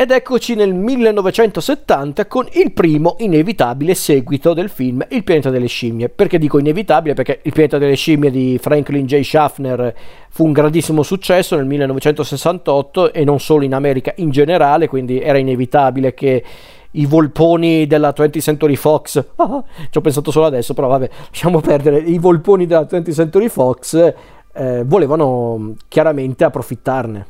Ed 0.00 0.12
eccoci 0.12 0.54
nel 0.54 0.74
1970 0.74 2.28
con 2.28 2.46
il 2.52 2.70
primo 2.70 3.16
inevitabile 3.18 3.94
seguito 3.94 4.54
del 4.54 4.68
film 4.68 5.04
Il 5.08 5.24
pianeta 5.24 5.50
delle 5.50 5.66
scimmie. 5.66 6.08
Perché 6.08 6.38
dico 6.38 6.60
inevitabile? 6.60 7.14
Perché 7.14 7.40
Il 7.42 7.52
pianeta 7.52 7.78
delle 7.78 7.96
scimmie 7.96 8.30
di 8.30 8.60
Franklin 8.62 9.06
J. 9.06 9.20
Schaffner 9.22 9.92
fu 10.28 10.44
un 10.44 10.52
grandissimo 10.52 11.02
successo 11.02 11.56
nel 11.56 11.66
1968 11.66 13.12
e 13.12 13.24
non 13.24 13.40
solo 13.40 13.64
in 13.64 13.74
America 13.74 14.12
in 14.18 14.30
generale, 14.30 14.86
quindi 14.86 15.20
era 15.20 15.38
inevitabile 15.38 16.14
che 16.14 16.44
i 16.92 17.04
volponi 17.04 17.88
della 17.88 18.14
20th 18.16 18.38
Century 18.38 18.76
Fox, 18.76 19.16
ah, 19.34 19.64
ci 19.90 19.98
ho 19.98 20.00
pensato 20.00 20.30
solo 20.30 20.46
adesso, 20.46 20.74
però 20.74 20.86
vabbè, 20.86 21.10
lasciamo 21.26 21.58
perdere, 21.58 21.98
i 21.98 22.20
volponi 22.20 22.66
della 22.66 22.86
20th 22.88 23.12
Century 23.12 23.48
Fox 23.48 24.14
eh, 24.54 24.84
volevano 24.84 25.74
chiaramente 25.88 26.44
approfittarne 26.44 27.26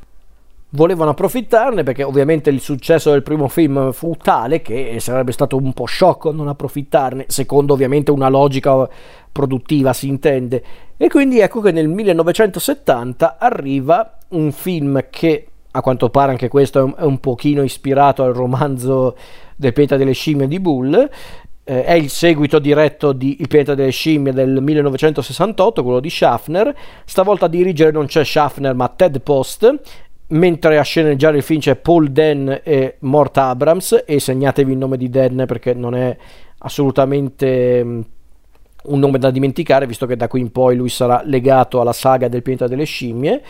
volevano 0.71 1.11
approfittarne 1.11 1.83
perché 1.83 2.03
ovviamente 2.03 2.51
il 2.51 2.61
successo 2.61 3.11
del 3.11 3.23
primo 3.23 3.49
film 3.49 3.93
fu 3.93 4.17
tale 4.21 4.61
che 4.61 4.99
sarebbe 5.01 5.33
stato 5.33 5.57
un 5.57 5.73
po' 5.73 5.87
sciocco 5.87 6.31
non 6.31 6.49
approfittarne, 6.49 7.25
secondo 7.29 7.73
ovviamente 7.73 8.11
una 8.11 8.29
logica 8.29 8.89
produttiva 9.33 9.93
si 9.93 10.09
intende. 10.09 10.63
E 10.97 11.09
quindi 11.09 11.39
ecco 11.39 11.61
che 11.61 11.73
nel 11.73 11.89
1970 11.89 13.37
arriva 13.39 14.19
un 14.29 14.53
film 14.53 15.07
che 15.11 15.47
a 15.71 15.81
quanto 15.81 16.11
pare 16.11 16.33
anche 16.33 16.49
questo 16.49 16.97
è 16.97 17.03
un, 17.03 17.19
pochino 17.21 17.63
ispirato 17.63 18.25
al 18.25 18.33
romanzo 18.33 19.17
del 19.55 19.73
pianeta 19.73 19.97
delle 19.97 20.13
scimmie 20.13 20.49
di 20.49 20.59
Bull. 20.59 21.09
Eh, 21.63 21.85
è 21.85 21.93
il 21.93 22.09
seguito 22.09 22.59
diretto 22.59 23.13
di 23.13 23.37
Il 23.41 23.49
pianeta 23.49 23.75
delle 23.75 23.91
scimmie 23.91 24.33
del 24.33 24.61
1968, 24.61 25.83
quello 25.83 26.01
di 26.01 26.11
Schaffner. 26.11 26.75
Stavolta 27.05 27.45
a 27.45 27.49
dirigere 27.49 27.93
non 27.93 28.07
c'è 28.07 28.25
Schaffner 28.25 28.75
ma 28.75 28.89
Ted 28.89 29.21
Post 29.21 29.81
mentre 30.29 30.79
a 30.79 30.83
sceneggiare 30.83 31.39
il 31.39 31.43
film 31.43 31.61
c'è 31.61 31.77
Paul 31.77 32.11
Den 32.11 32.61
e 32.63 32.97
Mort 33.01 33.37
Abrams 33.39 34.05
e 34.07 34.21
segnatevi 34.21 34.73
il 34.73 34.79
nome 34.79 34.97
di 34.97 35.09
Den 35.09 35.45
perché 35.47 35.73
non 35.75 35.95
è 35.95 36.17
assolutamente 36.59 37.83
mm, 37.83 38.01
un 38.85 38.99
nome 38.99 39.19
da 39.19 39.31
dimenticare 39.31 39.87
visto 39.87 40.07
che 40.07 40.17
da 40.17 40.29
qui 40.29 40.41
in 40.41 40.51
poi 40.51 40.77
lui 40.77 40.89
sarà 40.89 41.23
legato 41.25 41.81
alla 41.81 41.93
saga 41.93 42.29
del 42.29 42.43
pianeta 42.43 42.67
delle 42.67 42.85
scimmie. 42.85 43.43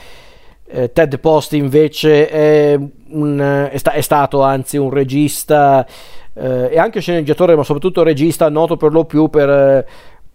Eh, 0.71 0.93
Ted 0.93 1.19
Post 1.19 1.55
invece 1.55 2.29
è, 2.29 2.79
un, 3.11 3.69
è, 3.73 3.77
sta, 3.79 3.93
è 3.93 4.03
stato 4.03 4.43
anzi 4.43 4.77
un 4.77 4.91
regista 4.91 5.87
eh, 6.35 6.69
e 6.71 6.79
anche 6.79 7.01
sceneggiatore 7.01 7.57
ma 7.57 7.65
soprattutto 7.65 8.03
regista 8.03 8.49
noto 8.51 8.77
per 8.77 8.93
lo 8.93 9.05
più 9.05 9.29
per 9.29 9.87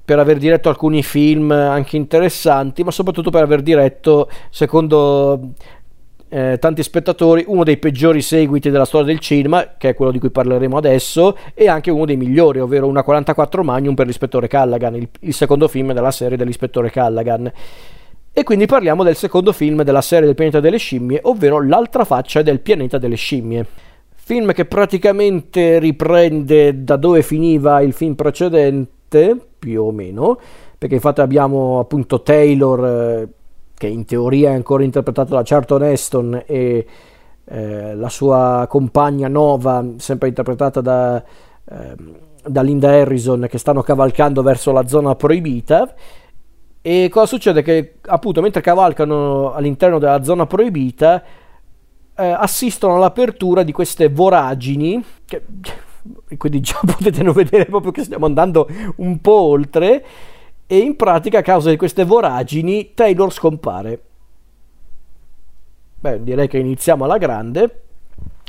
per 0.05 0.19
aver 0.19 0.37
diretto 0.37 0.67
alcuni 0.67 1.01
film 1.01 1.51
anche 1.51 1.95
interessanti, 1.95 2.83
ma 2.83 2.91
soprattutto 2.91 3.29
per 3.29 3.43
aver 3.43 3.61
diretto, 3.61 4.29
secondo 4.49 5.53
eh, 6.33 6.57
tanti 6.57 6.81
spettatori 6.81 7.43
uno 7.45 7.63
dei 7.63 7.77
peggiori 7.77 8.23
seguiti 8.23 8.71
della 8.71 8.85
storia 8.85 9.05
del 9.05 9.19
cinema, 9.19 9.75
che 9.77 9.89
è 9.89 9.93
quello 9.93 10.11
di 10.11 10.17
cui 10.17 10.31
parleremo 10.31 10.75
adesso, 10.75 11.37
e 11.53 11.67
anche 11.67 11.91
uno 11.91 12.05
dei 12.05 12.17
migliori, 12.17 12.59
ovvero 12.59 12.87
una 12.87 13.03
44 13.03 13.63
Magnum 13.63 13.93
per 13.93 14.07
l'ispettore 14.07 14.47
Callaghan, 14.47 14.95
il, 14.95 15.07
il 15.19 15.33
secondo 15.35 15.67
film 15.67 15.93
della 15.93 16.09
serie 16.09 16.35
dell'ispettore 16.35 16.89
Callaghan. 16.89 17.51
E 18.33 18.43
quindi 18.43 18.65
parliamo 18.65 19.03
del 19.03 19.15
secondo 19.15 19.51
film 19.51 19.83
della 19.83 20.01
serie 20.01 20.25
del 20.25 20.33
pianeta 20.33 20.59
delle 20.59 20.77
scimmie, 20.77 21.19
ovvero 21.21 21.61
L'altra 21.61 22.03
faccia 22.03 22.41
del 22.41 22.61
pianeta 22.61 22.97
delle 22.97 23.15
scimmie. 23.15 23.63
Film 24.15 24.53
che 24.53 24.65
praticamente 24.65 25.77
riprende 25.77 26.83
da 26.83 26.95
dove 26.95 27.21
finiva 27.21 27.79
il 27.81 27.93
film 27.93 28.15
precedente, 28.15 29.37
più 29.59 29.83
o 29.83 29.91
meno, 29.91 30.39
perché 30.79 30.95
infatti 30.95 31.21
abbiamo 31.21 31.77
appunto 31.77 32.23
Taylor 32.23 32.85
eh, 32.85 33.27
che 33.83 33.87
in 33.89 34.05
teoria 34.05 34.51
è 34.51 34.53
ancora 34.53 34.85
interpretato 34.85 35.35
da 35.35 35.41
Charlton 35.43 35.83
Heston 35.83 36.43
e 36.45 36.85
eh, 37.43 37.95
la 37.95 38.07
sua 38.07 38.65
compagna 38.69 39.27
Nova, 39.27 39.85
sempre 39.97 40.29
interpretata 40.29 40.79
da, 40.79 41.21
eh, 41.21 41.95
da 42.47 42.61
Linda 42.61 42.91
Harrison, 42.91 43.45
che 43.49 43.57
stanno 43.57 43.81
cavalcando 43.81 44.41
verso 44.41 44.71
la 44.71 44.87
zona 44.87 45.15
proibita. 45.15 45.93
E 46.81 47.09
cosa 47.11 47.25
succede? 47.25 47.61
Che 47.61 47.95
appunto 48.05 48.41
mentre 48.41 48.61
cavalcano 48.61 49.51
all'interno 49.51 49.99
della 49.99 50.23
zona 50.23 50.45
proibita 50.45 51.21
eh, 52.15 52.25
assistono 52.25 52.95
all'apertura 52.95 53.63
di 53.63 53.73
queste 53.73 54.07
voragini 54.07 55.03
che 55.25 55.41
quindi 56.37 56.61
già 56.61 56.79
potete 56.85 57.21
vedere 57.33 57.65
proprio 57.65 57.91
che 57.91 58.03
stiamo 58.05 58.25
andando 58.27 58.65
un 58.97 59.19
po' 59.19 59.41
oltre 59.41 60.05
e 60.65 60.77
in 60.77 60.95
pratica 60.95 61.39
a 61.39 61.43
causa 61.43 61.69
di 61.69 61.77
queste 61.77 62.03
voragini 62.03 62.93
Taylor 62.93 63.31
scompare. 63.31 64.01
Beh, 65.99 66.23
direi 66.23 66.47
che 66.47 66.57
iniziamo 66.57 67.05
alla 67.05 67.17
grande. 67.17 67.81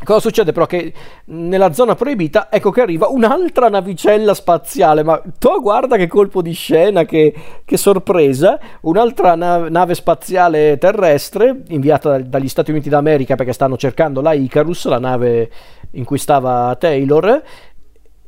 Cosa 0.03 0.19
succede 0.19 0.53
però? 0.53 0.67
Che 0.67 0.93
nella 1.27 1.73
zona 1.73 1.95
proibita 1.95 2.49
ecco 2.51 2.71
che 2.71 2.81
arriva 2.81 3.07
un'altra 3.09 3.69
navicella 3.69 4.35
spaziale, 4.35 5.03
ma 5.05 5.23
tu 5.39 5.61
guarda 5.63 5.97
che 5.97 6.09
colpo 6.09 6.43
di 6.43 6.53
scena, 6.53 7.05
che, 7.05 7.33
che 7.65 7.77
sorpresa, 7.77 8.59
un'altra 8.83 9.35
nav- 9.37 9.69
nave 9.69 9.95
spaziale 9.95 10.79
terrestre 10.79 11.63
inviata 11.69 12.19
dagli 12.19 12.49
Stati 12.49 12.73
Uniti 12.73 12.89
d'America 12.89 13.37
perché 13.37 13.53
stanno 13.53 13.77
cercando 13.77 14.21
la 14.21 14.33
Icarus, 14.33 14.87
la 14.87 14.99
nave 14.99 15.51
in 15.93 16.05
cui 16.05 16.19
stava 16.19 16.77
Taylor, 16.79 17.43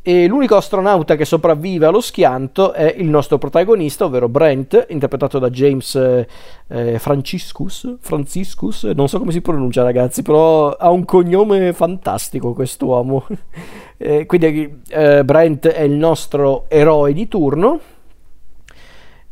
e 0.08 0.28
l'unico 0.28 0.54
astronauta 0.54 1.16
che 1.16 1.24
sopravvive 1.24 1.84
allo 1.84 2.00
schianto 2.00 2.72
è 2.72 2.94
il 2.96 3.08
nostro 3.08 3.38
protagonista, 3.38 4.04
ovvero 4.04 4.28
Brent, 4.28 4.86
interpretato 4.90 5.40
da 5.40 5.50
James 5.50 5.96
eh, 5.96 6.28
eh, 6.68 6.98
Franciscus, 7.00 7.96
Franciscus, 7.98 8.84
non 8.84 9.08
so 9.08 9.18
come 9.18 9.32
si 9.32 9.40
pronuncia 9.40 9.82
ragazzi, 9.82 10.22
però 10.22 10.70
ha 10.70 10.90
un 10.90 11.04
cognome 11.04 11.72
fantastico 11.72 12.52
quest'uomo. 12.52 13.26
eh, 13.98 14.26
quindi 14.26 14.80
eh, 14.90 15.24
Brent 15.24 15.66
è 15.66 15.82
il 15.82 15.96
nostro 15.96 16.66
eroe 16.68 17.12
di 17.12 17.26
turno. 17.26 17.80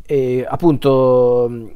E 0.04 0.44
appunto 0.44 1.68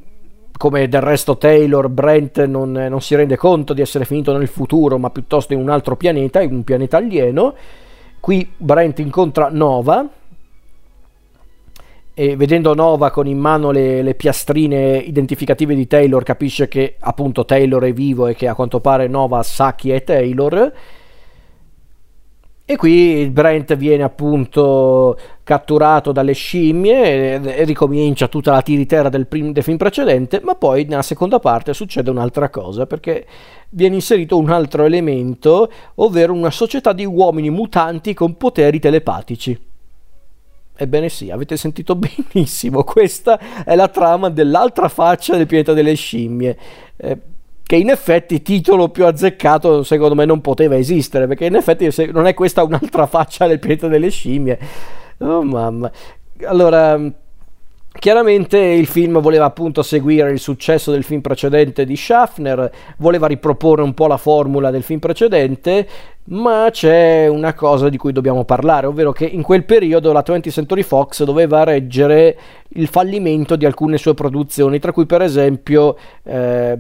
come 0.58 0.88
del 0.88 1.02
resto 1.02 1.38
Taylor, 1.38 1.88
Brent 1.88 2.44
non, 2.46 2.72
non 2.72 3.00
si 3.00 3.14
rende 3.14 3.36
conto 3.36 3.74
di 3.74 3.80
essere 3.80 4.04
finito 4.04 4.36
nel 4.36 4.48
futuro, 4.48 4.98
ma 4.98 5.10
piuttosto 5.10 5.52
in 5.52 5.60
un 5.60 5.68
altro 5.68 5.94
pianeta, 5.94 6.40
in 6.40 6.52
un 6.52 6.64
pianeta 6.64 6.96
alieno 6.96 7.54
Qui 8.20 8.52
Brent 8.56 8.98
incontra 8.98 9.48
Nova 9.50 10.08
e 12.14 12.34
vedendo 12.34 12.74
Nova 12.74 13.10
con 13.10 13.28
in 13.28 13.38
mano 13.38 13.70
le, 13.70 14.02
le, 14.02 14.14
piastrine 14.14 14.96
identificative 14.96 15.76
di 15.76 15.86
Taylor 15.86 16.24
capisce 16.24 16.66
che 16.66 16.96
appunto 16.98 17.44
Taylor 17.44 17.84
è 17.84 17.92
vivo 17.92 18.26
e 18.26 18.34
che 18.34 18.48
a 18.48 18.54
quanto 18.54 18.80
pare 18.80 19.06
Nova 19.06 19.42
sa 19.44 19.76
chi 19.76 19.92
è 19.92 20.02
Taylor. 20.02 20.72
E 22.70 22.76
qui 22.76 23.26
Brent 23.30 23.74
viene 23.76 24.02
appunto 24.02 25.18
catturato 25.42 26.12
dalle 26.12 26.34
scimmie 26.34 27.40
e, 27.40 27.60
e 27.60 27.64
ricomincia 27.64 28.28
tutta 28.28 28.50
la 28.50 28.60
tiritera 28.60 29.08
del, 29.08 29.26
prim, 29.26 29.52
del, 29.52 29.62
film 29.62 29.78
precedente, 29.78 30.42
ma 30.44 30.54
poi 30.54 30.84
nella 30.84 31.00
seconda 31.00 31.38
parte 31.38 31.72
succede 31.72 32.10
un'altra 32.10 32.50
cosa 32.50 32.84
perché 32.84 33.26
viene 33.70 33.94
inserito 33.94 34.36
un 34.36 34.50
altro 34.50 34.84
elemento, 34.84 35.72
ovvero 35.94 36.34
una 36.34 36.50
società 36.50 36.92
di 36.92 37.06
uomini 37.06 37.48
mutanti 37.48 38.12
con 38.12 38.36
poteri 38.36 38.78
telepatici. 38.78 39.58
Ebbene 40.76 41.08
sì, 41.08 41.30
avete 41.30 41.56
sentito 41.56 41.96
benissimo, 42.30 42.84
questa 42.84 43.64
è 43.64 43.74
la 43.76 43.88
trama 43.88 44.28
dell'altra 44.28 44.90
faccia 44.90 45.38
del 45.38 45.46
pianeta 45.46 45.72
delle 45.72 45.94
scimmie. 45.94 46.58
Eh, 46.98 47.18
che 47.68 47.76
in 47.76 47.90
effetti 47.90 48.40
titolo 48.40 48.88
più 48.88 49.04
azzeccato 49.04 49.82
secondo 49.82 50.14
me 50.14 50.24
non 50.24 50.40
poteva 50.40 50.78
esistere, 50.78 51.26
perché 51.26 51.44
in 51.44 51.54
effetti 51.54 51.86
non 52.12 52.26
è 52.26 52.32
questa 52.32 52.62
un'altra 52.62 53.04
faccia 53.06 53.46
del 53.46 53.58
pianeta 53.58 53.88
delle 53.88 54.08
scimmie. 54.08 54.58
Oh 55.18 55.42
mamma. 55.42 55.92
Allora, 56.46 56.98
Chiaramente 57.98 58.58
il 58.58 58.86
film 58.86 59.18
voleva 59.20 59.46
appunto 59.46 59.82
seguire 59.82 60.30
il 60.30 60.38
successo 60.38 60.92
del 60.92 61.02
film 61.02 61.20
precedente 61.20 61.84
di 61.84 61.96
Schaffner, 61.96 62.70
voleva 62.98 63.26
riproporre 63.26 63.82
un 63.82 63.92
po' 63.92 64.06
la 64.06 64.18
formula 64.18 64.70
del 64.70 64.84
film 64.84 65.00
precedente, 65.00 65.88
ma 66.26 66.68
c'è 66.70 67.26
una 67.26 67.54
cosa 67.54 67.88
di 67.88 67.96
cui 67.96 68.12
dobbiamo 68.12 68.44
parlare, 68.44 68.86
ovvero 68.86 69.10
che 69.10 69.24
in 69.24 69.42
quel 69.42 69.64
periodo 69.64 70.12
la 70.12 70.22
20th 70.24 70.50
Century 70.50 70.82
Fox 70.82 71.24
doveva 71.24 71.64
reggere 71.64 72.38
il 72.68 72.86
fallimento 72.86 73.56
di 73.56 73.66
alcune 73.66 73.98
sue 73.98 74.14
produzioni, 74.14 74.78
tra 74.78 74.92
cui 74.92 75.06
per 75.06 75.22
esempio 75.22 75.96
eh, 76.22 76.78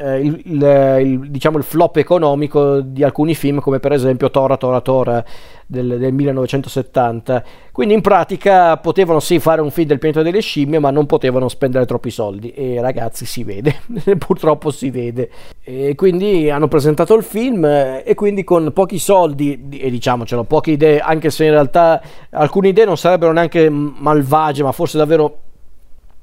eh, 0.00 0.20
il, 0.20 0.40
il, 0.44 0.98
il, 1.02 1.30
diciamo 1.30 1.58
il 1.58 1.64
flop 1.64 1.96
economico 1.98 2.80
di 2.80 3.04
alcuni 3.04 3.34
film 3.34 3.60
come 3.60 3.80
per 3.80 3.92
esempio 3.92 4.30
Tora 4.30 4.56
Tora 4.56 4.80
Tora 4.80 5.24
del, 5.66 5.98
del, 5.98 6.12
1970 6.12 7.44
quindi 7.80 7.96
in 7.96 8.02
pratica 8.02 8.76
potevano 8.76 9.20
sì 9.20 9.38
fare 9.38 9.60
un 9.60 9.70
film 9.70 9.88
del 9.88 9.98
pianeta 9.98 10.22
delle 10.22 10.40
scimmie 10.40 10.78
ma 10.78 10.90
non 10.90 11.06
potevano 11.06 11.48
spendere 11.48 11.86
troppi 11.86 12.10
soldi. 12.10 12.50
E 12.50 12.80
ragazzi 12.80 13.24
si 13.24 13.42
vede. 13.42 13.80
Purtroppo 14.18 14.70
si 14.70 14.90
vede. 14.90 15.30
E 15.62 15.94
quindi 15.94 16.50
hanno 16.50 16.68
presentato 16.68 17.14
il 17.14 17.22
film 17.22 17.64
eh, 17.64 18.02
e 18.04 18.14
quindi 18.14 18.44
con 18.44 18.72
pochi 18.74 18.98
soldi 18.98 19.68
e 19.70 19.90
diciamocelo 19.90 20.44
poche 20.44 20.72
idee 20.72 20.98
anche 20.98 21.30
se 21.30 21.44
in 21.44 21.52
realtà 21.52 22.02
alcune 22.30 22.68
idee 22.68 22.84
non 22.84 22.98
sarebbero 22.98 23.32
neanche 23.32 23.70
malvagie 23.70 24.62
ma 24.62 24.72
forse 24.72 24.98
davvero 24.98 25.49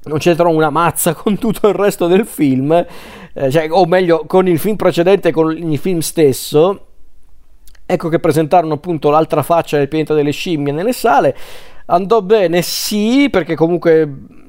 non 0.08 0.18
c'entrano 0.18 0.50
una 0.50 0.70
mazza 0.70 1.14
con 1.14 1.38
tutto 1.38 1.68
il 1.68 1.74
resto 1.74 2.06
del 2.06 2.26
film, 2.26 2.72
eh, 3.34 3.50
cioè, 3.50 3.68
o 3.70 3.84
meglio 3.86 4.24
con 4.26 4.48
il 4.48 4.58
film 4.58 4.76
precedente, 4.76 5.30
con 5.30 5.56
il 5.56 5.78
film 5.78 6.00
stesso, 6.00 6.82
Ecco 7.90 8.10
che 8.10 8.18
presentarono 8.18 8.74
appunto 8.74 9.08
l'altra 9.08 9.42
faccia 9.42 9.78
del 9.78 9.88
pianeta 9.88 10.12
delle 10.12 10.30
scimmie 10.30 10.74
nelle 10.74 10.92
sale. 10.92 11.34
Andò 11.86 12.20
bene, 12.20 12.60
sì, 12.60 13.28
perché 13.30 13.54
comunque 13.54 14.06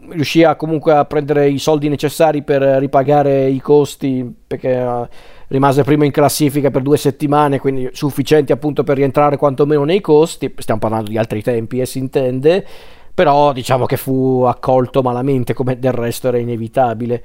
riuscì 0.10 0.44
a, 0.44 0.58
comunque 0.58 0.92
a 0.92 1.06
prendere 1.06 1.48
i 1.48 1.58
soldi 1.58 1.88
necessari 1.88 2.42
per 2.44 2.62
ripagare 2.62 3.48
i 3.48 3.62
costi, 3.62 4.30
perché 4.46 4.76
uh, 4.76 5.08
rimase 5.48 5.84
primo 5.84 6.04
in 6.04 6.12
classifica 6.12 6.70
per 6.70 6.82
due 6.82 6.98
settimane, 6.98 7.60
quindi 7.60 7.88
sufficienti 7.94 8.52
appunto 8.52 8.84
per 8.84 8.98
rientrare 8.98 9.38
quantomeno 9.38 9.86
nei 9.86 10.02
costi. 10.02 10.54
Stiamo 10.58 10.82
parlando 10.82 11.10
di 11.10 11.18
altri 11.18 11.42
tempi, 11.42 11.80
eh, 11.80 11.86
si 11.86 12.00
intende. 12.00 12.66
Però 13.14 13.52
diciamo 13.54 13.86
che 13.86 13.98
fu 13.98 14.44
accolto 14.48 15.02
malamente, 15.02 15.54
come 15.54 15.80
del 15.80 15.92
resto 15.92 16.28
era 16.28 16.38
inevitabile. 16.38 17.24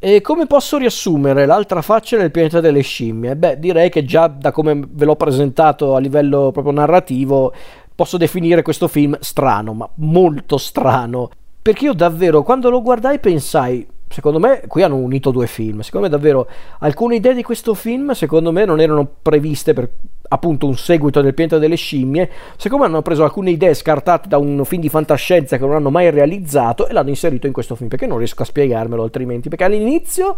E 0.00 0.20
come 0.20 0.46
posso 0.46 0.78
riassumere 0.78 1.44
l'altra 1.44 1.82
faccia 1.82 2.16
del 2.16 2.30
pianeta 2.30 2.60
delle 2.60 2.82
scimmie? 2.82 3.34
Beh, 3.34 3.58
direi 3.58 3.90
che 3.90 4.04
già 4.04 4.28
da 4.28 4.52
come 4.52 4.80
ve 4.88 5.04
l'ho 5.04 5.16
presentato 5.16 5.96
a 5.96 5.98
livello 5.98 6.50
proprio 6.52 6.72
narrativo, 6.72 7.52
posso 7.94 8.16
definire 8.16 8.62
questo 8.62 8.86
film 8.86 9.16
strano, 9.18 9.72
ma 9.72 9.88
molto 9.96 10.56
strano. 10.56 11.30
Perché 11.60 11.86
io 11.86 11.94
davvero, 11.94 12.44
quando 12.44 12.70
lo 12.70 12.80
guardai, 12.80 13.18
pensai, 13.18 13.84
secondo 14.08 14.38
me, 14.38 14.62
qui 14.68 14.82
hanno 14.82 14.94
unito 14.94 15.32
due 15.32 15.48
film. 15.48 15.80
Secondo 15.80 16.06
me, 16.06 16.12
davvero, 16.12 16.46
alcune 16.78 17.16
idee 17.16 17.34
di 17.34 17.42
questo 17.42 17.74
film, 17.74 18.12
secondo 18.12 18.52
me, 18.52 18.64
non 18.64 18.80
erano 18.80 19.06
previste 19.20 19.72
per 19.72 19.90
appunto 20.28 20.66
un 20.66 20.76
seguito 20.76 21.20
del 21.20 21.34
pianeta 21.34 21.58
delle 21.58 21.76
scimmie. 21.76 22.30
Secondo 22.56 22.84
me, 22.84 22.90
hanno 22.90 23.02
preso 23.02 23.24
alcune 23.24 23.50
idee 23.50 23.74
scartate 23.74 24.28
da 24.28 24.38
un 24.38 24.64
film 24.64 24.82
di 24.82 24.88
fantascienza 24.88 25.56
che 25.56 25.64
non 25.64 25.74
hanno 25.74 25.90
mai 25.90 26.10
realizzato 26.10 26.86
e 26.86 26.92
l'hanno 26.92 27.10
inserito 27.10 27.46
in 27.46 27.52
questo 27.52 27.74
film. 27.74 27.88
Perché 27.88 28.06
non 28.06 28.18
riesco 28.18 28.42
a 28.42 28.46
spiegarmelo 28.46 29.02
altrimenti? 29.02 29.48
Perché 29.48 29.64
all'inizio 29.64 30.36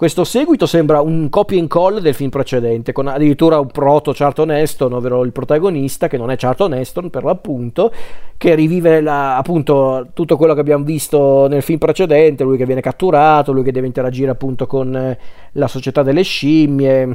questo 0.00 0.24
seguito 0.24 0.64
sembra 0.64 1.02
un 1.02 1.28
copia 1.28 1.58
e 1.58 1.60
incolla 1.60 2.00
del 2.00 2.14
film 2.14 2.30
precedente, 2.30 2.90
con 2.90 3.06
addirittura 3.06 3.60
un 3.60 3.66
proto 3.66 4.12
Charlton 4.14 4.50
Heston, 4.50 4.94
ovvero 4.94 5.22
il 5.24 5.32
protagonista, 5.32 6.08
che 6.08 6.16
non 6.16 6.30
è 6.30 6.36
Charlton 6.38 6.72
Heston 6.72 7.10
per 7.10 7.22
l'appunto, 7.22 7.92
che 8.38 8.54
rivive 8.54 9.02
la, 9.02 9.36
appunto 9.36 10.08
tutto 10.14 10.38
quello 10.38 10.54
che 10.54 10.60
abbiamo 10.60 10.84
visto 10.84 11.48
nel 11.48 11.60
film 11.60 11.78
precedente, 11.78 12.44
lui 12.44 12.56
che 12.56 12.64
viene 12.64 12.80
catturato, 12.80 13.52
lui 13.52 13.62
che 13.62 13.72
deve 13.72 13.88
interagire 13.88 14.30
appunto 14.30 14.66
con 14.66 14.96
eh, 14.96 15.18
la 15.52 15.68
società 15.68 16.02
delle 16.02 16.22
scimmie 16.22 17.14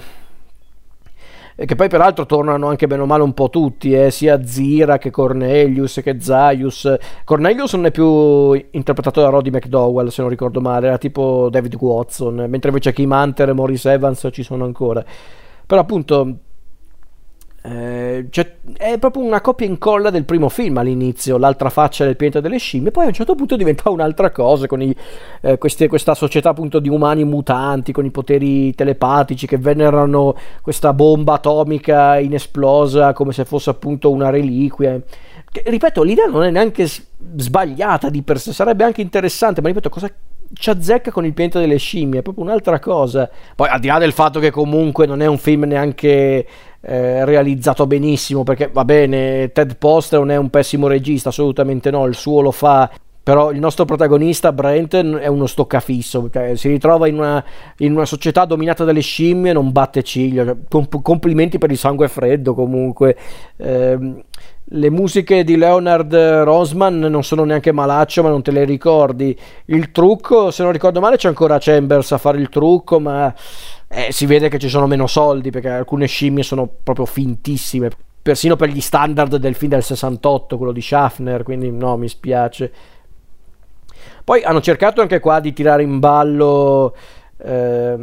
che 1.56 1.76
poi 1.76 1.88
peraltro 1.88 2.26
tornano 2.26 2.68
anche 2.68 2.86
bene 2.86 3.04
o 3.04 3.06
male 3.06 3.24
un 3.24 3.34
po' 3.34 3.50
tutti, 3.50 3.94
eh, 3.94 4.12
sia 4.12 4.44
Zira 4.46 4.98
che 4.98 5.10
Cornelius 5.10 6.02
che 6.04 6.20
Zaius. 6.20 6.94
Cornelius 7.24 7.74
non 7.74 7.86
è 7.86 7.92
più 7.92 8.52
interpretato 8.52 9.22
da 9.22 9.30
Roddy 9.30 9.52
McDowell, 9.52 10.08
se 10.08 10.22
non 10.22 10.30
ricordo 10.30 10.60
male, 10.60 10.88
era 10.88 10.98
tipo 10.98 11.48
David 11.50 11.76
Watson, 11.76 12.46
mentre 12.50 12.70
invece 12.70 12.92
Kim 12.92 13.12
Hunter 13.12 13.50
e 13.50 13.54
Maurice 13.54 13.92
Evans 13.92 14.28
ci 14.32 14.44
sono 14.44 14.66
ancora. 14.66 15.04
Però 15.66 15.80
appunto 15.80 16.40
eh, 17.68 18.28
cioè, 18.30 18.58
è 18.78 19.00
proprio 19.00 19.24
una 19.24 19.42
copia 19.42 19.66
e 19.66 19.70
incolla 19.70 20.12
del 20.12 20.24
primo 20.24 20.50
film 20.50 20.78
all'inizio, 20.78 21.38
l'altra 21.38 21.72
faccia 21.72 22.06
del 22.06 22.16
pianeta 22.16 22.40
delle 22.40 22.60
scimmie, 22.60 22.92
poi 22.92 23.06
a 23.06 23.08
un 23.08 23.14
certo 23.14 23.34
punto 23.34 23.56
diventa 23.56 23.90
un'altra 23.90 24.30
cosa, 24.30 24.68
con 24.68 24.84
i, 24.84 24.96
eh, 25.42 25.58
queste, 25.58 25.88
questa 25.88 26.14
società 26.14 26.50
appunto 26.50 26.78
di 26.78 26.90
umani 26.90 27.24
mutanti, 27.24 27.92
con 27.92 28.06
i 28.06 28.12
poteri 28.12 28.76
telepatici 28.76 29.48
che 29.48 29.58
venerano 29.58 30.36
questa 30.62 30.94
bomba 30.94 31.34
atomica 31.34 32.20
inesplosa 32.20 33.14
come 33.14 33.34
se 33.34 33.46
fosse 33.46 33.72
appunto 33.72 34.12
una 34.12 34.30
reliquia. 34.30 35.02
Che, 35.52 35.64
ripeto, 35.66 36.04
l'idea 36.04 36.28
non 36.28 36.44
è 36.44 36.52
neanche 36.52 36.86
sbagliata 36.86 38.12
di 38.12 38.22
per 38.22 38.40
sé, 38.40 38.54
sarebbe 38.54 38.84
anche 38.84 39.02
interessante, 39.02 39.62
ma 39.62 39.70
ripeto, 39.70 39.90
cosa 39.90 40.12
ci 40.54 40.70
azzecca 40.70 41.12
con 41.12 41.26
il 41.26 41.34
pianeta 41.34 41.60
delle 41.60 41.78
scimmie, 41.78 42.20
è 42.20 42.22
proprio 42.22 42.44
un'altra 42.44 42.80
cosa. 42.80 43.30
Poi 43.56 43.68
al 43.68 43.80
di 43.80 43.88
là 43.88 43.98
del 43.98 44.12
fatto 44.12 44.40
che 44.40 44.52
comunque 44.52 45.06
non 45.06 45.22
è 45.22 45.26
un 45.26 45.38
film 45.38 45.64
neanche 45.64 46.46
eh, 46.86 47.26
realizzato 47.26 47.88
benissimo, 47.88 48.44
perché 48.44 48.70
va 48.72 48.86
bene, 48.86 49.52
Ted 49.52 49.78
Poster 49.78 50.20
non 50.20 50.32
è 50.32 50.36
un 50.36 50.50
pessimo 50.50 50.88
regista, 50.88 51.30
assolutamente 51.30 51.90
no, 51.90 52.06
il 52.06 52.16
suo 52.16 52.42
lo 52.42 52.52
fa 52.52 52.90
però 53.26 53.50
il 53.50 53.58
nostro 53.58 53.86
protagonista 53.86 54.54
Brent 54.54 54.96
è 54.96 55.26
uno 55.26 55.48
stoccafisso 55.48 56.30
cioè, 56.32 56.56
si 56.56 56.68
ritrova 56.68 57.08
in 57.08 57.18
una, 57.18 57.44
in 57.78 57.94
una, 57.94 58.06
società 58.06 58.46
dominata 58.46 58.84
dalle 58.84 59.00
scimmie 59.00 59.52
non 59.52 59.72
batte 59.72 60.04
ciglio 60.04 60.46
cioè, 60.46 60.56
comp- 60.70 61.02
complimenti 61.02 61.58
per 61.58 61.72
il 61.72 61.78
sangue 61.80 62.08
freddo 62.08 62.54
comunque. 62.54 63.18
Eh, 63.58 64.24
le 64.70 64.90
musiche 64.92 65.44
di 65.44 65.58
Leonard 65.58 66.14
Rosman 66.14 67.00
non 67.00 67.24
sono 67.24 67.44
neanche 67.46 67.72
malaccio 67.72 68.22
ma 68.22 68.30
non 68.30 68.44
te 68.44 68.52
le 68.52 68.64
ricordi. 68.64 69.36
Il 69.66 69.92
trucco 69.92 70.52
se 70.52 70.62
non 70.62 70.72
ricordo 70.72 71.00
male 71.00 71.18
c'è 71.18 71.28
ancora 71.28 71.58
Chambers 71.60 72.12
a 72.12 72.20
fare 72.20 72.38
il 72.38 72.50
trucco 72.50 73.00
ma 73.00 73.34
eh, 73.88 74.12
si 74.12 74.28
vede 74.28 74.50
che 74.50 74.60
ci 74.60 74.70
sono 74.70 74.86
meno 74.86 75.08
soldi 75.08 75.50
perché 75.50 75.70
alcune 75.70 76.06
scimmie 76.06 76.44
sono 76.44 76.70
proprio 76.84 77.08
fintissime, 77.08 77.90
persino 78.22 78.56
per 78.56 78.70
gli 78.70 78.82
standard 78.82 79.38
del 79.38 79.56
film 79.56 79.72
del 79.72 79.84
68, 79.84 80.58
quello 80.58 80.72
di 80.72 80.82
Schaffner, 80.82 81.42
quindi 81.42 81.72
no, 81.72 81.98
mi 81.98 82.08
spiace. 82.08 82.72
Poi 84.24 84.44
hanno 84.44 84.62
cercato 84.62 85.02
anche 85.02 85.20
qua 85.20 85.40
di 85.40 85.54
tirare 85.54 85.84
in 85.84 86.00
ballo 86.00 86.96
eh, 87.38 87.98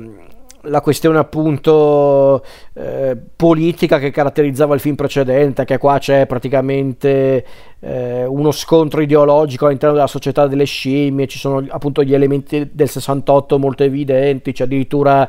la 0.66 0.80
questione 0.80 1.18
appunto 1.18 2.44
eh, 2.74 3.16
politica 3.34 3.98
che 3.98 4.10
caratterizzava 4.10 4.74
il 4.74 4.80
film 4.80 4.94
precedente, 4.94 5.64
che 5.64 5.78
qua 5.78 5.98
c'è 5.98 6.26
praticamente 6.26 7.44
eh, 7.80 8.24
uno 8.24 8.52
scontro 8.52 9.00
ideologico 9.00 9.66
all'interno 9.66 9.96
della 9.96 10.06
società 10.06 10.46
delle 10.46 10.64
scimmie, 10.64 11.26
ci 11.26 11.38
sono 11.38 11.64
appunto 11.68 12.04
gli 12.04 12.14
elementi 12.14 12.70
del 12.72 12.88
68 12.88 13.58
molto 13.58 13.82
evidenti, 13.82 14.52
c'è 14.52 14.64
addirittura 14.64 15.28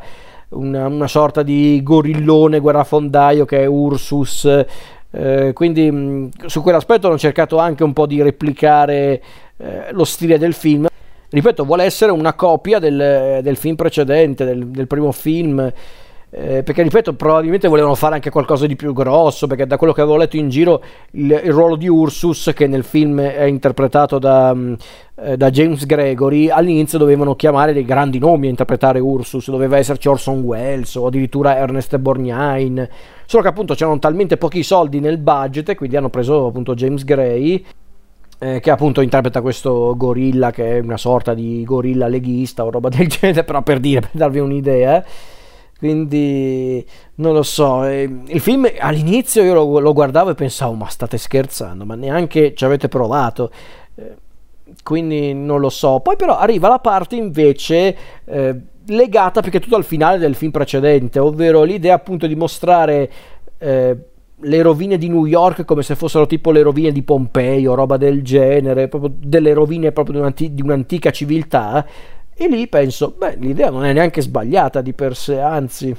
una, 0.49 0.87
una 0.87 1.07
sorta 1.07 1.41
di 1.41 1.81
gorillone 1.81 2.59
guerrafondaio 2.59 3.45
che 3.45 3.63
è 3.63 3.65
Ursus. 3.65 4.65
Eh, 5.15 5.51
quindi 5.53 5.91
mh, 5.91 6.47
su 6.47 6.61
quell'aspetto 6.63 7.07
hanno 7.07 7.19
cercato 7.19 7.57
anche 7.57 7.83
un 7.83 7.93
po' 7.93 8.07
di 8.07 8.21
replicare 8.21 9.21
eh, 9.57 9.91
lo 9.91 10.03
stile 10.03 10.37
del 10.37 10.53
film. 10.53 10.87
Ripeto, 11.29 11.65
vuole 11.65 11.83
essere 11.83 12.11
una 12.11 12.33
copia 12.33 12.79
del, 12.79 13.39
del 13.41 13.57
film 13.57 13.75
precedente, 13.75 14.45
del, 14.45 14.67
del 14.67 14.87
primo 14.87 15.11
film. 15.11 15.71
Eh, 16.35 16.63
perché 16.63 16.81
ripeto, 16.81 17.13
probabilmente 17.13 17.67
volevano 17.67 17.93
fare 17.93 18.15
anche 18.15 18.31
qualcosa 18.31 18.65
di 18.65 18.75
più 18.75 18.91
grosso, 18.91 19.45
perché 19.45 19.67
da 19.67 19.77
quello 19.77 19.93
che 19.93 20.01
avevo 20.01 20.17
letto 20.17 20.35
in 20.35 20.49
giro 20.49 20.81
il, 21.11 21.29
il 21.29 21.51
ruolo 21.51 21.75
di 21.75 21.87
Ursus, 21.87 22.51
che 22.55 22.65
nel 22.65 22.83
film 22.83 23.21
è 23.21 23.43
interpretato 23.43 24.17
da, 24.17 24.55
eh, 25.21 25.37
da, 25.37 25.51
James 25.51 25.85
Gregory, 25.85 26.49
all'inizio 26.49 26.97
dovevano 26.97 27.35
chiamare 27.35 27.71
dei 27.71 27.85
grandi 27.85 28.17
nomi 28.17 28.47
a 28.47 28.49
interpretare 28.49 28.99
Ursus, 28.99 29.51
doveva 29.51 29.77
esserci 29.77 30.07
Orson 30.07 30.41
Welles 30.41 30.95
o 30.95 31.05
addirittura 31.05 31.55
Ernest 31.55 31.95
Borgnine, 31.97 32.89
solo 33.27 33.43
che 33.43 33.49
appunto 33.49 33.75
c'erano 33.75 33.99
talmente 33.99 34.37
pochi 34.37 34.63
soldi 34.63 34.99
nel 34.99 35.19
budget 35.19 35.75
quindi 35.75 35.95
hanno 35.97 36.09
preso 36.09 36.47
appunto 36.47 36.73
James 36.73 37.03
Gray 37.03 37.63
eh, 38.39 38.59
che 38.59 38.71
appunto 38.71 39.01
interpreta 39.01 39.41
questo 39.41 39.95
gorilla 39.95 40.51
che 40.51 40.77
è 40.77 40.79
una 40.79 40.97
sorta 40.97 41.33
di 41.33 41.63
gorilla 41.63 42.07
leghista 42.07 42.65
o 42.65 42.71
roba 42.71 42.89
del 42.89 43.07
genere, 43.07 43.43
però 43.43 43.61
per 43.61 43.79
dire, 43.79 44.01
per 44.01 44.11
darvi 44.13 44.39
un'idea. 44.39 45.03
Quindi 45.77 46.85
non 47.15 47.33
lo 47.33 47.43
so. 47.43 47.83
Eh, 47.85 48.09
il 48.27 48.39
film 48.39 48.69
all'inizio 48.79 49.43
io 49.43 49.53
lo, 49.53 49.79
lo, 49.79 49.93
guardavo 49.93 50.29
e 50.29 50.35
pensavo, 50.35 50.73
ma 50.73 50.87
state 50.87 51.17
scherzando, 51.17 51.83
ma 51.85 51.95
neanche 51.95 52.53
ci 52.53 52.63
avete 52.63 52.87
provato. 52.87 53.51
Eh, 53.95 54.15
quindi 54.81 55.33
non 55.33 55.59
lo 55.59 55.69
so. 55.69 55.99
Poi 55.99 56.15
però 56.15 56.37
arriva 56.37 56.69
la 56.69 56.79
parte 56.79 57.15
invece 57.15 57.97
eh, 58.25 58.55
legata 58.87 59.41
perché 59.41 59.59
tutto 59.59 59.75
al 59.75 59.83
finale 59.83 60.17
del 60.17 60.35
film 60.35 60.51
precedente, 60.51 61.19
ovvero 61.19 61.63
l'idea 61.63 61.95
appunto 61.95 62.27
di 62.27 62.35
mostrare 62.35 63.11
eh, 63.57 63.97
le 64.43 64.61
rovine 64.61 64.97
di 64.97 65.09
New 65.09 65.25
York 65.25 65.65
come 65.65 65.83
se 65.83 65.95
fossero 65.95 66.25
tipo 66.25 66.51
le 66.51 66.61
rovine 66.61 66.91
di 66.91 67.01
Pompei 67.01 67.65
o 67.65 67.75
roba 67.75 67.97
del 67.97 68.23
genere, 68.23 68.87
proprio 68.87 69.11
delle 69.15 69.53
rovine 69.53 69.91
proprio 69.91 70.15
di, 70.15 70.21
un'anti- 70.21 70.53
di 70.53 70.61
un'antica 70.61 71.11
civiltà 71.11 71.85
e 72.35 72.47
lì 72.47 72.67
penso, 72.67 73.13
beh, 73.17 73.35
l'idea 73.39 73.69
non 73.69 73.85
è 73.85 73.93
neanche 73.93 74.21
sbagliata 74.21 74.81
di 74.81 74.93
per 74.93 75.15
sé, 75.15 75.39
anzi. 75.39 75.95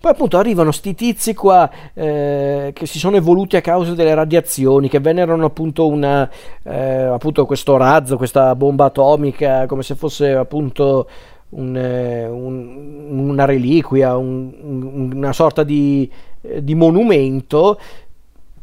Poi 0.00 0.12
appunto 0.12 0.38
arrivano 0.38 0.70
sti 0.70 0.94
tizi 0.94 1.34
qua 1.34 1.70
eh, 1.92 2.70
che 2.72 2.86
si 2.86 2.98
sono 2.98 3.16
evoluti 3.16 3.56
a 3.56 3.60
causa 3.60 3.92
delle 3.92 4.14
radiazioni, 4.14 4.88
che 4.88 4.98
vennero 4.98 5.34
appunto, 5.44 5.86
una, 5.86 6.28
eh, 6.62 7.02
appunto 7.02 7.44
questo 7.44 7.76
razzo, 7.76 8.16
questa 8.16 8.54
bomba 8.54 8.86
atomica, 8.86 9.66
come 9.66 9.82
se 9.82 9.94
fosse 9.94 10.32
appunto 10.32 11.06
un, 11.50 11.76
eh, 11.76 12.26
un, 12.26 13.28
una 13.28 13.44
reliquia, 13.44 14.16
un, 14.16 15.10
una 15.12 15.34
sorta 15.34 15.64
di, 15.64 16.10
eh, 16.42 16.62
di 16.62 16.74
monumento. 16.74 17.78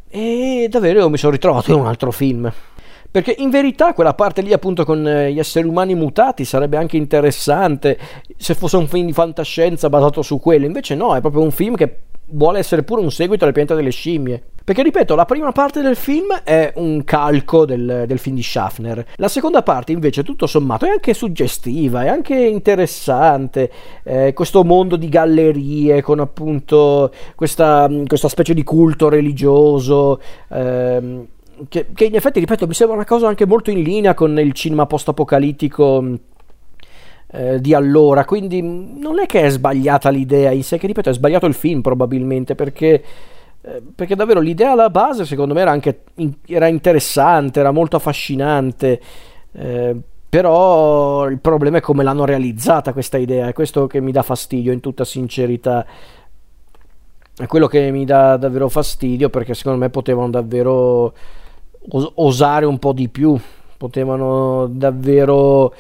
E 0.09 0.67
davvero 0.69 1.09
mi 1.09 1.17
sono 1.17 1.31
ritrovato 1.33 1.71
in 1.71 1.79
un 1.79 1.87
altro 1.87 2.11
film. 2.11 2.51
Perché 3.09 3.35
in 3.37 3.49
verità 3.49 3.93
quella 3.93 4.13
parte 4.13 4.41
lì 4.41 4.53
appunto 4.53 4.83
con 4.83 5.07
eh, 5.07 5.31
gli 5.31 5.39
esseri 5.39 5.67
umani 5.67 5.95
mutati 5.95 6.45
sarebbe 6.45 6.77
anche 6.77 6.97
interessante 6.97 7.97
se 8.37 8.53
fosse 8.53 8.77
un 8.77 8.87
film 8.87 9.05
di 9.05 9.13
fantascienza 9.13 9.89
basato 9.89 10.21
su 10.21 10.39
quello, 10.39 10.65
invece 10.65 10.93
no, 10.93 11.15
è 11.15 11.21
proprio 11.21 11.41
un 11.41 11.51
film 11.51 11.75
che 11.75 11.87
vuole 12.29 12.59
essere 12.59 12.83
pure 12.83 13.01
un 13.01 13.11
seguito 13.11 13.45
al 13.45 13.53
pianeta 13.53 13.75
delle 13.75 13.91
scimmie. 13.91 14.41
Perché 14.67 14.83
ripeto, 14.83 15.15
la 15.15 15.23
prima 15.23 15.53
parte 15.53 15.81
del 15.81 15.95
film 15.95 16.41
è 16.43 16.73
un 16.75 17.05
calco 17.05 17.65
del, 17.65 18.03
del 18.05 18.19
film 18.19 18.35
di 18.35 18.43
Schaffner, 18.43 19.05
la 19.15 19.29
seconda 19.29 19.63
parte 19.63 19.93
invece 19.93 20.23
tutto 20.23 20.45
sommato 20.45 20.85
è 20.85 20.89
anche 20.89 21.13
suggestiva, 21.13 22.03
è 22.03 22.09
anche 22.09 22.35
interessante, 22.35 23.71
eh, 24.03 24.33
questo 24.33 24.65
mondo 24.65 24.97
di 24.97 25.07
gallerie 25.07 26.01
con 26.01 26.19
appunto 26.19 27.13
questa, 27.35 27.89
questa 28.05 28.27
specie 28.27 28.53
di 28.53 28.63
culto 28.63 29.07
religioso. 29.07 30.19
Ehm, 30.49 31.27
che, 31.69 31.87
che, 31.93 32.03
in 32.03 32.15
effetti, 32.15 32.39
ripeto, 32.39 32.67
mi 32.67 32.73
sembra 32.73 32.97
una 32.97 33.05
cosa 33.05 33.29
anche 33.29 33.45
molto 33.45 33.71
in 33.71 33.81
linea 33.81 34.13
con 34.13 34.37
il 34.37 34.51
cinema 34.51 34.85
post-apocalittico 34.85 36.03
eh, 37.29 37.59
di 37.59 37.73
allora, 37.73 38.23
quindi 38.25 38.61
non 38.61 39.19
è 39.19 39.25
che 39.25 39.41
è 39.41 39.49
sbagliata 39.49 40.09
l'idea 40.09 40.51
in 40.51 40.63
sé, 40.63 40.77
che 40.77 40.87
ripeto, 40.87 41.09
è 41.09 41.13
sbagliato 41.13 41.45
il 41.45 41.53
film 41.53 41.81
probabilmente 41.81 42.55
perché, 42.55 43.03
eh, 43.61 43.81
perché 43.93 44.15
davvero 44.15 44.39
l'idea 44.39 44.71
alla 44.71 44.89
base 44.89 45.25
secondo 45.25 45.53
me 45.53 45.61
era 45.61 45.71
anche 45.71 46.03
era 46.45 46.67
interessante, 46.67 47.59
era 47.59 47.71
molto 47.71 47.97
affascinante. 47.97 49.01
Eh, 49.51 49.95
però 50.29 51.27
il 51.27 51.39
problema 51.39 51.77
è 51.77 51.81
come 51.81 52.03
l'hanno 52.03 52.25
realizzata 52.25 52.91
questa 52.93 53.17
idea, 53.17 53.47
è 53.47 53.53
questo 53.53 53.87
che 53.87 54.01
mi 54.01 54.11
dà 54.11 54.23
fastidio 54.23 54.71
in 54.71 54.81
tutta 54.81 55.05
sincerità. 55.05 55.85
È 57.35 57.45
quello 57.45 57.67
che 57.67 57.91
mi 57.91 58.03
dà 58.03 58.35
davvero 58.35 58.67
fastidio 58.67 59.29
perché 59.29 59.53
secondo 59.53 59.79
me 59.79 59.89
potevano 59.89 60.29
davvero 60.29 61.13
osare 62.15 62.65
un 62.65 62.79
po' 62.79 62.93
di 62.93 63.07
più, 63.09 63.39
potevano 63.77 64.67
davvero 64.67 65.73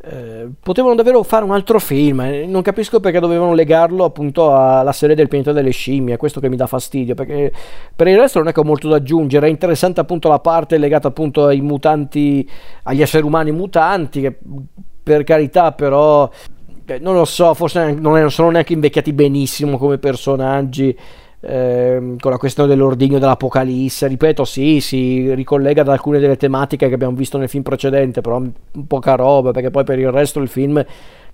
eh, 0.00 0.48
potevano 0.60 0.94
davvero 0.94 1.22
fare 1.22 1.44
un 1.44 1.50
altro 1.50 1.80
film. 1.80 2.20
Eh. 2.20 2.46
Non 2.46 2.62
capisco 2.62 3.00
perché 3.00 3.18
dovevano 3.18 3.52
legarlo 3.52 4.04
appunto 4.04 4.54
alla 4.54 4.92
serie 4.92 5.16
del 5.16 5.28
pianeta 5.28 5.52
delle 5.52 5.70
scimmie. 5.70 6.14
È 6.14 6.16
questo 6.16 6.40
che 6.40 6.48
mi 6.48 6.56
dà 6.56 6.66
fastidio. 6.66 7.14
Perché 7.14 7.52
per 7.94 8.06
il 8.06 8.16
resto 8.16 8.38
non 8.38 8.48
è 8.48 8.52
che 8.52 8.60
ho 8.60 8.64
molto 8.64 8.88
da 8.88 8.96
aggiungere. 8.96 9.46
È 9.46 9.50
interessante 9.50 10.00
appunto 10.00 10.28
la 10.28 10.38
parte 10.38 10.78
legata 10.78 11.08
appunto 11.08 11.46
ai 11.46 11.60
mutanti, 11.60 12.48
agli 12.84 13.02
esseri 13.02 13.24
umani 13.24 13.50
mutanti. 13.50 14.20
Che 14.20 14.38
per 15.02 15.24
carità, 15.24 15.72
però, 15.72 16.30
eh, 16.86 16.98
non 16.98 17.14
lo 17.14 17.24
so, 17.24 17.54
forse 17.54 17.92
non 17.92 18.30
sono 18.30 18.50
neanche 18.50 18.74
invecchiati 18.74 19.12
benissimo 19.12 19.78
come 19.78 19.98
personaggi 19.98 20.96
eh, 21.40 22.16
con 22.18 22.30
la 22.30 22.36
questione 22.36 22.68
dell'ordigno 22.68 23.18
dell'Apocalisse, 23.18 24.06
ripeto, 24.06 24.44
sì, 24.44 24.80
si 24.80 25.32
ricollega 25.34 25.82
ad 25.82 25.88
alcune 25.88 26.18
delle 26.18 26.36
tematiche 26.36 26.88
che 26.88 26.94
abbiamo 26.94 27.14
visto 27.14 27.38
nel 27.38 27.48
film 27.48 27.62
precedente, 27.62 28.20
però 28.20 28.42
poca 28.86 29.14
roba, 29.14 29.52
perché 29.52 29.70
poi 29.70 29.84
per 29.84 29.98
il 29.98 30.10
resto 30.10 30.40
il 30.40 30.48
film 30.48 30.84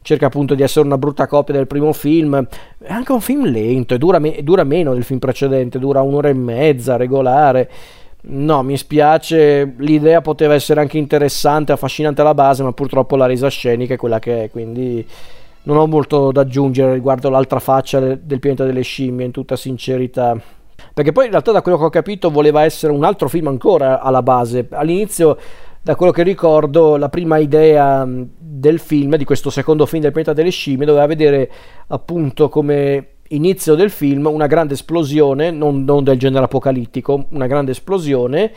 cerca 0.02 0.26
appunto 0.26 0.54
di 0.54 0.62
essere 0.62 0.84
una 0.84 0.98
brutta 0.98 1.26
copia 1.26 1.54
del 1.54 1.66
primo 1.66 1.92
film. 1.92 2.46
È 2.78 2.92
anche 2.92 3.12
un 3.12 3.20
film 3.20 3.46
lento, 3.46 3.94
e 3.94 3.98
dura, 3.98 4.18
me- 4.18 4.38
dura 4.42 4.64
meno 4.64 4.92
del 4.92 5.04
film 5.04 5.18
precedente, 5.18 5.78
dura 5.78 6.02
un'ora 6.02 6.28
e 6.28 6.34
mezza, 6.34 6.96
regolare. 6.96 7.70
No, 8.26 8.62
mi 8.62 8.76
spiace, 8.76 9.74
l'idea 9.78 10.22
poteva 10.22 10.54
essere 10.54 10.80
anche 10.80 10.96
interessante, 10.96 11.72
affascinante 11.72 12.22
alla 12.22 12.34
base, 12.34 12.62
ma 12.62 12.72
purtroppo 12.72 13.16
la 13.16 13.26
resa 13.26 13.48
scenica 13.48 13.94
è 13.94 13.96
quella 13.98 14.18
che 14.18 14.44
è, 14.44 14.50
quindi 14.50 15.06
non 15.64 15.76
ho 15.76 15.86
molto 15.86 16.32
da 16.32 16.42
aggiungere 16.42 16.94
riguardo 16.94 17.28
l'altra 17.28 17.58
faccia 17.58 18.00
del 18.00 18.38
pianeta 18.38 18.64
delle 18.64 18.82
scimmie, 18.82 19.26
in 19.26 19.32
tutta 19.32 19.56
sincerità. 19.56 20.38
Perché 20.92 21.12
poi 21.12 21.24
in 21.24 21.30
realtà 21.30 21.52
da 21.52 21.62
quello 21.62 21.78
che 21.78 21.84
ho 21.84 21.90
capito 21.90 22.30
voleva 22.30 22.62
essere 22.62 22.92
un 22.92 23.04
altro 23.04 23.28
film 23.28 23.48
ancora 23.48 24.00
alla 24.00 24.22
base. 24.22 24.68
All'inizio, 24.70 25.36
da 25.82 25.96
quello 25.96 26.12
che 26.12 26.22
ricordo, 26.22 26.96
la 26.96 27.08
prima 27.08 27.38
idea 27.38 28.06
del 28.06 28.78
film, 28.78 29.16
di 29.16 29.24
questo 29.24 29.50
secondo 29.50 29.86
film 29.86 30.02
del 30.02 30.12
pianeta 30.12 30.32
delle 30.32 30.50
scimmie, 30.50 30.86
doveva 30.86 31.06
vedere 31.06 31.50
appunto 31.88 32.48
come 32.48 33.08
inizio 33.28 33.74
del 33.74 33.90
film 33.90 34.26
una 34.26 34.46
grande 34.46 34.74
esplosione, 34.74 35.50
non, 35.50 35.84
non 35.84 36.04
del 36.04 36.18
genere 36.18 36.44
apocalittico, 36.44 37.26
una 37.30 37.46
grande 37.46 37.70
esplosione 37.70 38.52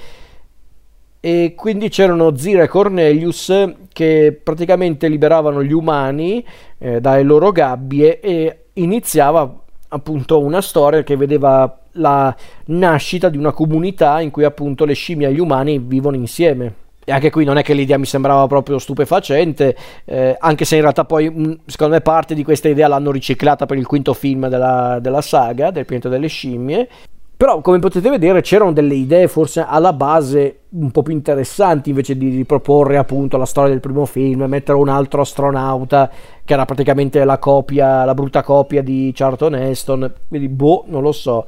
e 1.20 1.54
quindi 1.56 1.90
c'erano 1.90 2.38
Zira 2.38 2.64
e 2.64 2.68
Cornelius 2.68 3.52
che 3.92 4.40
praticamente 4.42 5.08
liberavano 5.08 5.64
gli 5.64 5.74
umani 5.74 6.46
eh, 6.78 7.02
dalle 7.02 7.24
loro 7.24 7.52
gabbie 7.52 8.20
e 8.20 8.58
iniziava 8.74 9.62
appunto 9.90 10.40
una 10.40 10.62
storia 10.62 11.04
che 11.04 11.16
vedeva 11.16 11.80
la 11.94 12.36
nascita 12.66 13.30
di 13.30 13.38
una 13.38 13.52
comunità 13.52 14.22
in 14.22 14.32
cui 14.32 14.44
appunto 14.44 14.86
le 14.86 14.94
scimmie 14.94 15.28
e 15.28 15.34
gli 15.34 15.40
umani 15.40 15.80
vivono 15.80 16.16
insieme. 16.16 16.86
E 17.04 17.14
anche 17.14 17.30
qui 17.30 17.46
non 17.46 17.58
è 17.58 17.64
che 17.64 17.74
l'idea 17.74 17.98
mi 17.98 18.06
sembrava 18.06 18.48
proprio 18.48 18.80
stupefacente, 18.80 19.78
eh, 20.04 20.36
anche 20.38 20.66
se 20.66 20.76
in 20.76 20.82
realtà 20.82 21.06
poi 21.06 21.58
secondo 21.66 21.94
me 21.94 22.02
parte 22.02 22.36
di 22.36 22.44
questa 22.44 22.68
idea 22.68 22.90
l'hanno 22.90 23.12
riciclata 23.12 23.66
per 23.66 23.78
il 23.78 23.86
quinto 23.86 24.14
film 24.14 24.50
della, 24.50 25.00
della 25.00 25.22
saga, 25.22 25.72
del 25.72 25.86
pianeta 25.86 26.10
delle 26.10 26.28
scimmie. 26.28 26.90
Però, 27.38 27.62
come 27.62 27.78
potete 27.78 28.10
vedere, 28.10 28.42
c'erano 28.42 28.74
delle 28.74 28.96
idee 28.96 29.28
forse 29.28 29.64
alla 29.64 29.94
base 29.94 30.62
un 30.70 30.90
po' 30.90 31.04
più 31.04 31.14
interessanti 31.14 31.90
invece 31.90 32.18
di 32.18 32.30
riproporre 32.30 32.98
appunto 32.98 33.38
la 33.38 33.46
storia 33.46 33.70
del 33.70 33.80
primo 33.80 34.06
film, 34.06 34.44
mettere 34.46 34.76
un 34.80 34.90
altro 34.90 35.22
astronauta 35.22 36.10
che 36.44 36.54
era 36.54 36.66
praticamente 36.66 37.24
la 37.24 37.38
copia, 37.38 38.06
la 38.06 38.16
brutta 38.16 38.42
copia 38.42 38.82
di 38.82 39.12
Charlton 39.14 39.54
Heston. 39.54 40.12
Quindi, 40.28 40.48
boh, 40.50 40.86
non 40.88 41.04
lo 41.04 41.12
so. 41.12 41.46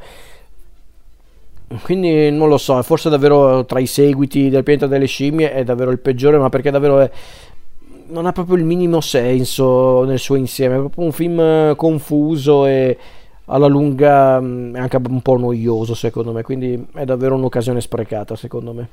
Quindi 1.81 2.29
non 2.29 2.49
lo 2.49 2.57
so, 2.57 2.79
forse 2.83 3.09
davvero 3.09 3.65
tra 3.65 3.79
i 3.79 3.87
seguiti 3.87 4.49
del 4.49 4.63
pianeta 4.63 4.85
delle 4.85 5.07
scimmie 5.07 5.51
è 5.51 5.63
davvero 5.63 5.89
il 5.89 5.99
peggiore, 5.99 6.37
ma 6.37 6.49
perché 6.49 6.69
davvero 6.69 6.99
è, 6.99 7.09
non 8.07 8.27
ha 8.27 8.31
proprio 8.31 8.57
il 8.57 8.63
minimo 8.63 9.01
senso 9.01 10.03
nel 10.03 10.19
suo 10.19 10.35
insieme, 10.35 10.75
è 10.75 10.79
proprio 10.79 11.05
un 11.05 11.11
film 11.11 11.75
confuso 11.75 12.65
e 12.65 12.97
alla 13.49 13.67
lunga 13.67 14.39
mm, 14.39 14.75
è 14.75 14.79
anche 14.79 14.97
un 14.97 15.21
po' 15.21 15.37
noioso 15.37 15.93
secondo 15.93 16.31
me, 16.31 16.41
quindi 16.43 16.87
è 16.93 17.05
davvero 17.05 17.35
un'occasione 17.35 17.81
sprecata 17.81 18.35
secondo 18.35 18.73
me. 18.73 18.89